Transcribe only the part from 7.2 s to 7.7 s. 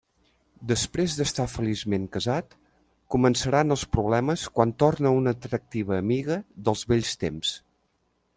temps.